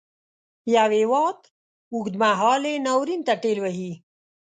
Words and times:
یو 0.75 0.87
هیواد 0.99 1.39
اوږد 1.93 2.15
مهالي 2.23 2.73
ناورین 2.85 3.21
ته 3.27 3.33
ټېل 3.41 3.57
وهي. 3.61 3.91